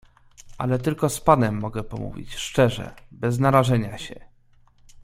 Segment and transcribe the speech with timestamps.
[0.57, 4.19] "Ale tylko z panem mogę pomówić szczerze, bez narażenia się."